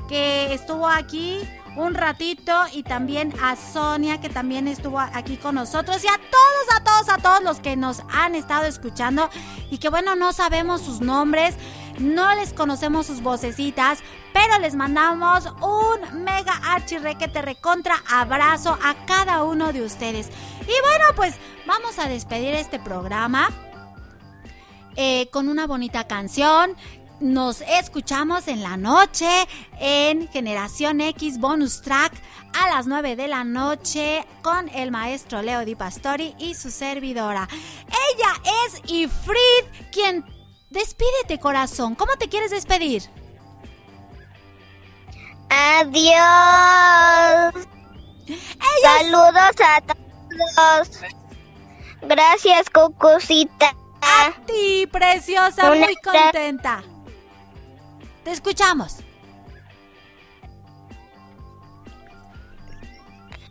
[0.09, 1.39] que estuvo aquí
[1.77, 6.77] un ratito, y también a Sonia, que también estuvo aquí con nosotros, y a todos,
[6.77, 9.31] a todos, a todos los que nos han estado escuchando,
[9.71, 11.55] y que bueno, no sabemos sus nombres,
[12.01, 14.01] no les conocemos sus vocecitas,
[14.33, 20.29] pero les mandamos un mega archirrequete recontra abrazo a cada uno de ustedes.
[20.63, 21.37] Y bueno, pues
[21.67, 23.51] vamos a despedir este programa
[25.01, 26.77] eh, con una bonita canción.
[27.21, 29.29] Nos escuchamos en la noche
[29.79, 32.13] en Generación X Bonus Track
[32.53, 37.49] a las 9 de la noche con el maestro Leo Di Pastori y su servidora.
[38.13, 38.33] Ella
[38.67, 40.25] es Ifrid, quien
[40.71, 41.95] despídete corazón.
[41.95, 43.05] ¿Cómo te quieres despedir?
[45.49, 46.09] Adiós.
[48.83, 51.01] Saludos a todos.
[52.03, 53.77] Gracias, Cucucita.
[54.01, 56.83] A ti, preciosa, muy contenta.
[58.25, 58.99] Te escuchamos.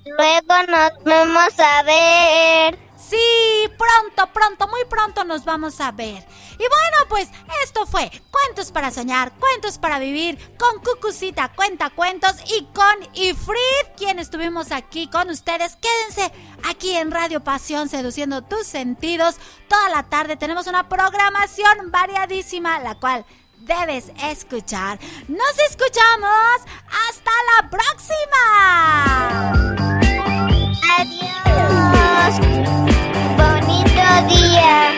[0.05, 2.86] Luego nos vamos a ver.
[3.09, 6.25] Sí, pronto, pronto, muy pronto nos vamos a ver.
[6.53, 7.29] Y bueno, pues
[7.63, 13.95] esto fue Cuentos para Soñar, Cuentos para Vivir con Cucucita Cuenta Cuentos y con Ifrid,
[13.95, 15.77] quien estuvimos aquí con ustedes.
[15.77, 16.33] Quédense
[16.69, 19.35] aquí en Radio Pasión seduciendo tus sentidos.
[19.69, 23.25] Toda la tarde tenemos una programación variadísima, la cual
[23.59, 24.99] debes escuchar.
[25.27, 26.61] Nos escuchamos.
[27.07, 29.53] Hasta la próxima.
[30.97, 32.96] Adiós.
[34.21, 34.97] Melodia.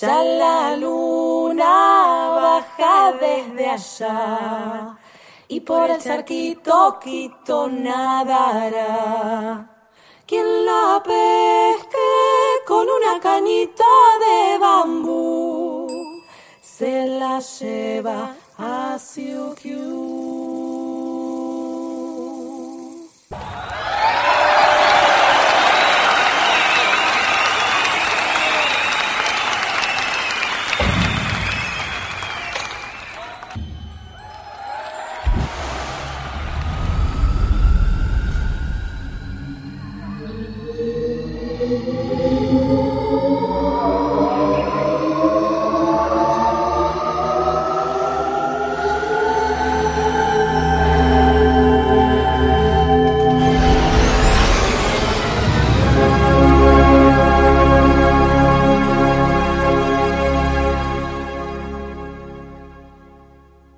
[0.00, 1.70] ya la luna
[2.42, 4.98] baja desde allá
[5.46, 8.90] y por el charquito quito nadará.
[10.26, 12.10] Quien la pesque
[12.66, 13.84] con una cañita
[14.24, 15.86] de bambú
[16.60, 20.24] se la lleva a Siukiu.